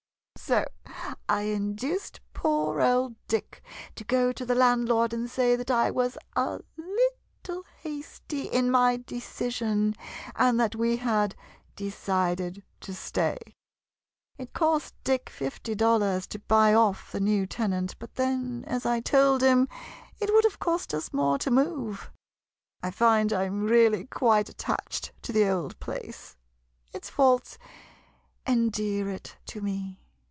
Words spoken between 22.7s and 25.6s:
I find I 'm really quite attached to the